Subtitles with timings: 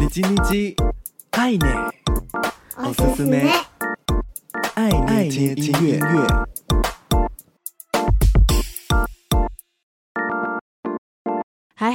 [0.00, 0.74] 你叽你叽，
[1.30, 1.92] 爱捏，
[2.78, 3.48] おすすめ，
[4.74, 4.90] 爱
[5.28, 6.00] 捏听音乐。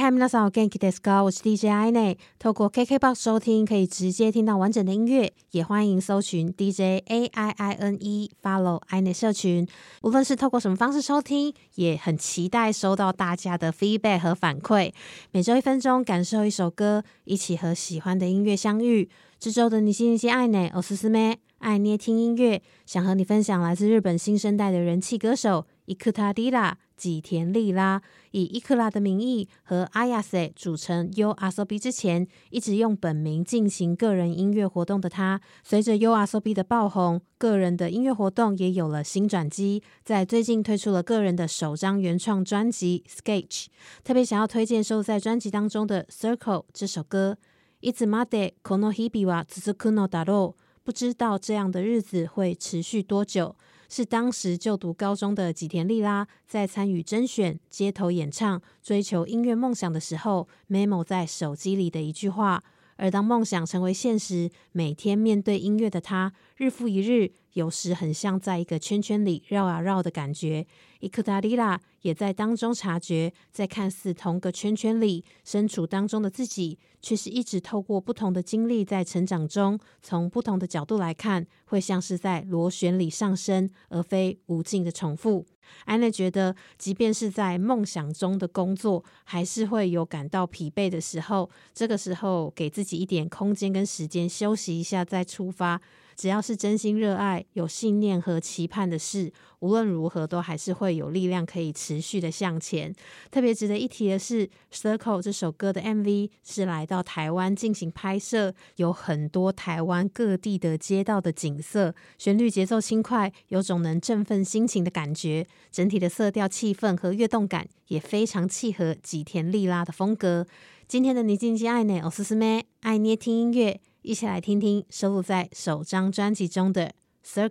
[0.00, 1.22] 嗨，皆さんお元気ですか？
[1.22, 9.64] 我是 DJ 爱捏，透过 KKBOX 收听，可以直接听到完整的音乐，也欢迎搜寻 DJ A I I N E，follow 爱捏社群。
[10.02, 14.92] 无论是透过什么方式收听，也很期待收到大家的 feedback 和反馈。
[15.30, 19.08] 每周一分钟，感受一首歌，一起和喜欢的音乐相遇。
[19.38, 26.78] 这周的你叽你叽爱捏，おすすめ，爱捏听音乐，想和你分享来自日本新生代的人气歌手 伊库塔莉拉。
[26.96, 39.82] 吉田莉拉以伊库拉的名义和阿亚塞组成 YOASOBI 之前，一直用本名进行个人音乐活动的他，随着 YOASOBI 的爆红，个人的音乐活动也有了新转机。
[40.04, 43.66] 在最近推出了个人的首张原创专辑《Sketch》，
[44.02, 47.36] 特别想要推荐收录在专辑当中的《Circle》这首歌。
[47.82, 50.54] いつまでこの日々は続くのだろう？
[50.82, 53.54] 不知道这样的日子会持续多久。
[53.93, 62.63] 是当时就读高中的吉田莉拉在参与甄选、街头演唱、追求音乐梦想的时候，memo 在手机里的一句话。
[63.01, 70.67] 而当梦想成为现实，每天面对音乐的他，日复一日，有时很像在一个圈圈里绕啊绕的感觉。
[70.99, 85.47] 伊克塔莉拉也在当中察觉，在看似同个圈圈里身处当中的自己，却是一直透过不同的经历在成长中，从不同的角度来看，会像是在螺旋里上升，而非无尽的重复。
[85.85, 91.49] 安娜觉得，即便是在梦想中的工作，还是会有感到疲惫的时候。
[91.73, 95.81] 这个时候，给自己一点空间跟时间休息一下，再出发。
[96.16, 102.94] 只要是真心热爱、有信念和期盼的事，无论如何都还是会有力量可以持续的向前。
[103.30, 115.46] 特别值得一提的是，《Circle》这首歌的 MV 是来到台湾进行拍摄，有很多台湾各地的街道的景色，旋律节奏轻快，有种能振奋心情的感觉。
[115.70, 120.46] 整体的色调、气氛和跃动感也非常契合吉田莉拉的风格。
[120.88, 123.80] 今天的你叽你叽爱捏，おすすめ，爱捏听音乐。
[124.02, 126.94] 一起来听听收录在首张专辑中的《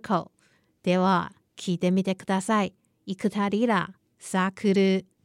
[0.82, 2.74] では、闻いてみてください。
[3.06, 5.16] 生田莉拉、サークル。